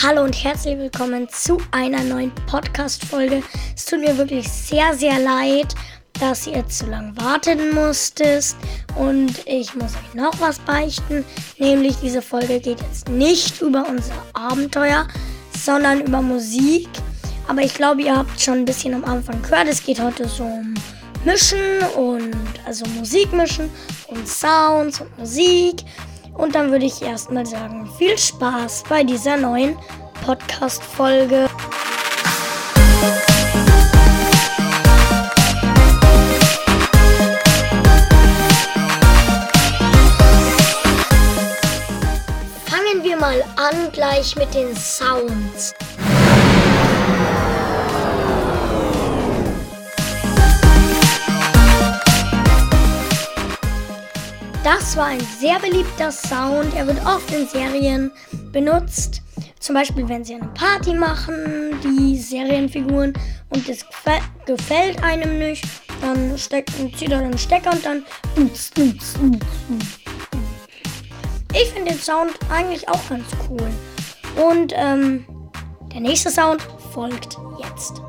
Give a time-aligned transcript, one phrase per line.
[0.00, 3.42] Hallo und herzlich willkommen zu einer neuen Podcast-Folge.
[3.74, 5.74] Es tut mir wirklich sehr, sehr leid,
[6.20, 8.56] dass ihr zu lange warten musstest.
[8.94, 11.24] Und ich muss euch noch was beichten.
[11.58, 15.08] Nämlich diese Folge geht jetzt nicht über unser Abenteuer,
[15.58, 16.88] sondern über Musik.
[17.48, 19.66] Aber ich glaube, ihr habt schon ein bisschen am Anfang gehört.
[19.66, 20.74] Es geht heute so um
[21.24, 23.68] Mischen und also Musik mischen
[24.06, 25.82] und Sounds und Musik.
[26.38, 29.76] Und dann würde ich erstmal sagen, viel Spaß bei dieser neuen
[30.24, 31.48] Podcast-Folge.
[42.66, 45.74] Fangen wir mal an gleich mit den Sounds.
[54.70, 56.74] Das war ein sehr beliebter Sound.
[56.74, 58.12] Er wird oft in Serien
[58.52, 59.22] benutzt.
[59.60, 63.14] Zum Beispiel, wenn sie eine Party machen, die Serienfiguren,
[63.48, 63.86] und das
[64.44, 65.64] gefällt einem nicht,
[66.02, 68.04] dann steckt, zieht er den Stecker und dann.
[71.54, 73.70] Ich finde den Sound eigentlich auch ganz cool.
[74.36, 75.24] Und ähm,
[75.94, 76.60] der nächste Sound
[76.92, 78.02] folgt jetzt.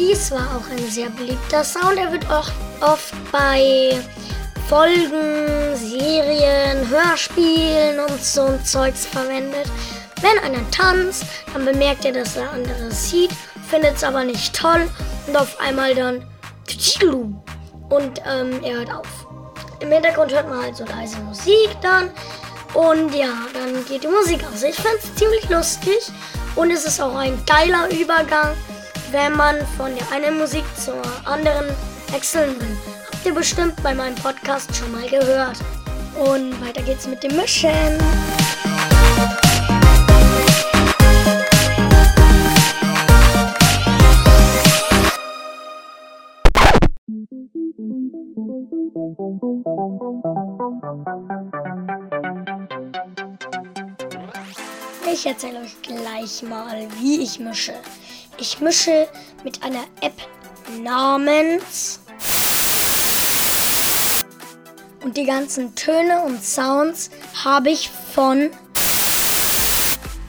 [0.00, 1.98] Dies war auch ein sehr beliebter Sound.
[1.98, 2.48] Er wird auch
[2.80, 4.00] oft bei
[4.66, 9.66] Folgen, Serien, Hörspielen und so ein Zeugs verwendet.
[10.22, 13.30] Wenn einer tanzt, dann bemerkt er, dass der andere sieht,
[13.68, 14.88] findet es aber nicht toll
[15.26, 16.26] und auf einmal dann
[17.90, 19.26] und ähm, er hört auf.
[19.80, 22.08] Im Hintergrund hört man halt so leise Musik dann
[22.72, 24.62] und ja, dann geht die Musik aus.
[24.62, 26.10] Ich finde es ziemlich lustig
[26.56, 28.56] und es ist auch ein geiler Übergang
[29.12, 31.66] wenn man von der einen Musik zur anderen
[32.10, 32.76] wechseln will.
[33.06, 35.58] Habt ihr bestimmt bei meinem Podcast schon mal gehört.
[36.16, 37.98] Und weiter geht's mit dem Mischen.
[55.12, 57.74] Ich erzähle euch gleich mal, wie ich mische.
[58.40, 59.06] Ich mische
[59.44, 60.14] mit einer App
[60.82, 62.00] namens
[65.04, 67.10] und die ganzen Töne und Sounds
[67.44, 68.48] habe ich von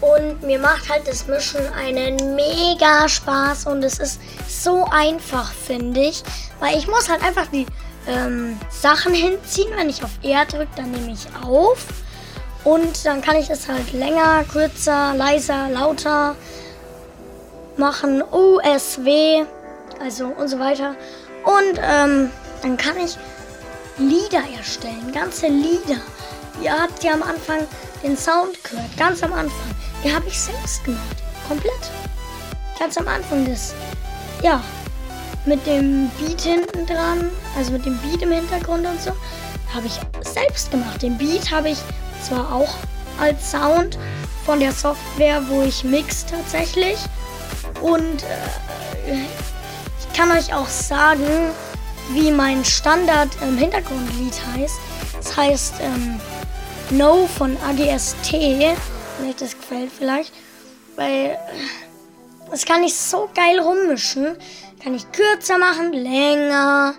[0.00, 6.02] und mir macht halt das Mischen einen mega Spaß und es ist so einfach, finde
[6.02, 6.22] ich,
[6.60, 7.66] weil ich muss halt einfach die
[8.06, 9.72] ähm, Sachen hinziehen.
[9.74, 11.86] Wenn ich auf R drücke, dann nehme ich auf
[12.62, 16.36] und dann kann ich es halt länger, kürzer, leiser, lauter
[17.78, 19.44] machen, USW,
[20.00, 20.94] also und so weiter.
[21.44, 22.30] Und ähm,
[22.62, 23.16] dann kann ich
[23.98, 26.00] Lieder erstellen, ganze Lieder.
[26.60, 27.66] Ihr habt ja am Anfang
[28.02, 29.70] den Sound gehört, ganz am Anfang.
[30.04, 31.16] Die habe ich selbst gemacht,
[31.48, 31.72] komplett.
[32.78, 33.74] Ganz am Anfang des,
[34.42, 34.62] ja,
[35.46, 39.12] mit dem Beat hinten dran, also mit dem Beat im Hintergrund und so,
[39.74, 39.98] habe ich
[40.28, 41.02] selbst gemacht.
[41.02, 41.78] Den Beat habe ich
[42.22, 42.74] zwar auch
[43.18, 43.98] als Sound
[44.44, 46.98] von der Software, wo ich mix tatsächlich.
[47.82, 49.24] Und äh,
[49.98, 51.50] ich kann euch auch sagen,
[52.12, 54.76] wie mein Standard im Hintergrundlied heißt.
[55.18, 56.20] Das heißt ähm,
[56.90, 60.32] No von AGST, wenn euch das gefällt vielleicht.
[60.96, 61.38] Weil
[62.50, 64.36] das kann ich so geil rummischen.
[64.82, 66.94] Kann ich kürzer machen, länger.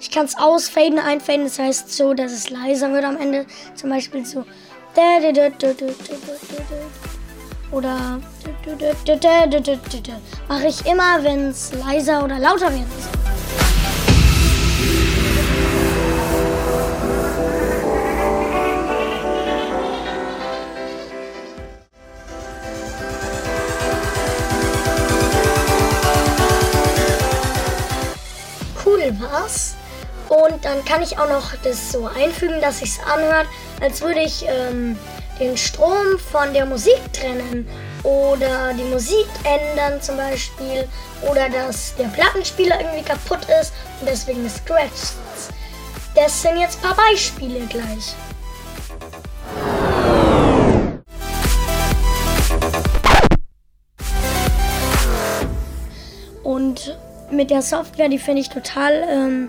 [0.00, 1.44] Ich kann es ausfaden, einfaden.
[1.44, 3.46] Das heißt so, dass es leiser wird am Ende.
[3.74, 4.44] Zum Beispiel so.
[7.72, 8.20] Oder
[10.48, 12.84] mache ich immer, wenn es leiser oder lauter soll.
[28.84, 29.76] Cool war's.
[30.28, 33.46] Und dann kann ich auch noch das so einfügen, dass ich es anhört,
[33.80, 34.96] als würde ich ähm,
[35.40, 37.66] den Strom von der Musik trennen
[38.02, 40.86] oder die Musik ändern zum Beispiel
[41.28, 45.14] oder dass der Plattenspieler irgendwie kaputt ist und deswegen scratcht.
[46.14, 48.14] Das sind jetzt ein paar Beispiele gleich.
[56.42, 56.98] Und
[57.30, 59.48] mit der Software, die finde ich total ähm,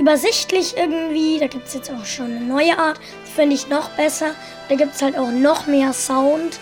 [0.00, 1.38] übersichtlich irgendwie.
[1.38, 2.98] Da gibt es jetzt auch schon eine neue Art.
[3.26, 4.34] Die finde ich noch besser.
[4.68, 6.58] Da gibt es halt auch noch mehr Sound.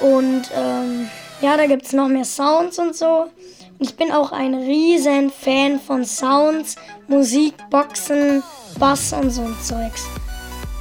[0.00, 3.26] Und ähm, ja, da gibt es noch mehr Sounds und so.
[3.78, 6.76] Und Ich bin auch ein riesen Fan von Sounds,
[7.08, 8.42] Musik, Boxen,
[8.78, 10.06] Bass und so ein Zeugs.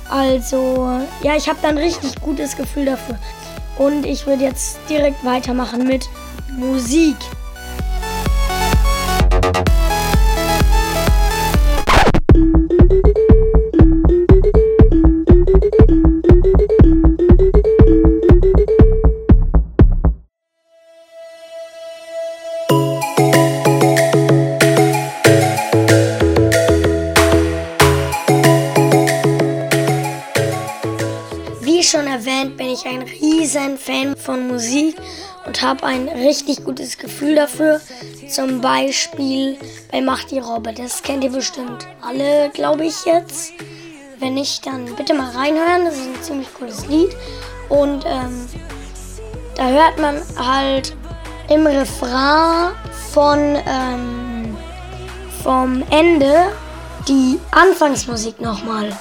[0.09, 3.18] Also, ja, ich habe da ein richtig gutes Gefühl dafür.
[3.77, 6.07] Und ich würde jetzt direkt weitermachen mit
[6.57, 7.15] Musik.
[31.83, 34.95] Schon erwähnt, bin ich ein riesen Fan von Musik
[35.45, 37.81] und habe ein richtig gutes Gefühl dafür.
[38.30, 39.57] Zum Beispiel
[39.92, 40.74] bei Macht die Robbe.
[40.74, 43.54] Das kennt ihr bestimmt alle, glaube ich jetzt.
[44.19, 45.86] Wenn nicht, dann bitte mal reinhören.
[45.86, 47.10] Das ist ein ziemlich cooles Lied.
[47.68, 48.48] Und ähm,
[49.56, 50.95] da hört man halt
[51.50, 52.74] im Refrain
[53.12, 54.56] von ähm,
[55.44, 56.54] vom Ende
[57.07, 58.95] die Anfangsmusik nochmal.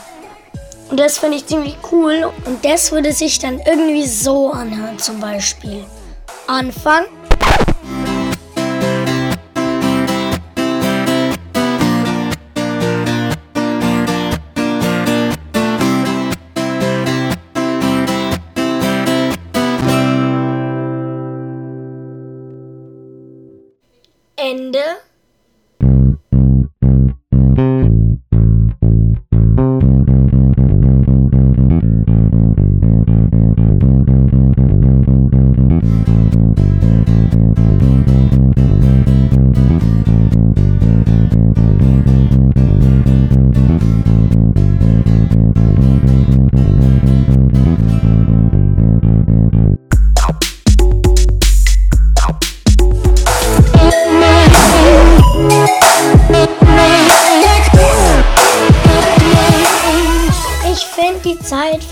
[0.91, 2.31] Und das finde ich ziemlich cool.
[2.45, 5.85] Und das würde sich dann irgendwie so anhören, zum Beispiel.
[6.47, 7.05] Anfang.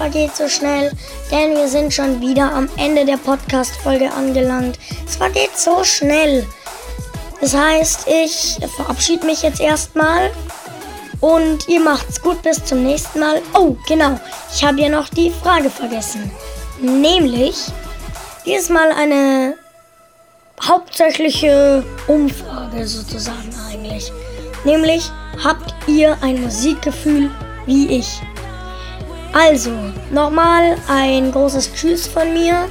[0.08, 0.90] Zeit vergeht so schnell,
[1.30, 4.78] denn wir sind schon wieder am Ende der Podcast-Folge angelangt.
[5.06, 6.46] Es vergeht so schnell.
[7.40, 10.30] Das heißt, ich verabschiede mich jetzt erstmal
[11.20, 13.42] und ihr macht's gut bis zum nächsten Mal.
[13.54, 14.18] Oh, genau,
[14.54, 16.30] ich habe ja noch die Frage vergessen.
[16.80, 17.66] Nämlich,
[18.46, 19.56] dieses Mal eine
[20.62, 24.10] hauptsächliche Umfrage sozusagen eigentlich.
[24.64, 25.10] Nämlich,
[25.44, 27.30] habt ihr ein Musikgefühl
[27.66, 28.20] wie ich?
[29.32, 29.70] Also,
[30.10, 32.68] nochmal ein großes Tschüss von mir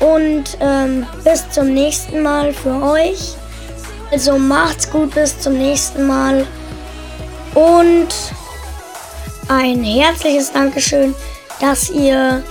[0.00, 3.34] und ähm, bis zum nächsten Mal für euch.
[4.10, 6.46] Also macht's gut bis zum nächsten Mal
[7.54, 8.08] und
[9.48, 11.14] ein herzliches Dankeschön,
[11.60, 12.42] dass ihr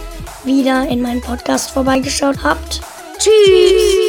[0.43, 2.81] wieder in meinen Podcast vorbeigeschaut habt.
[3.17, 4.00] Tschüss!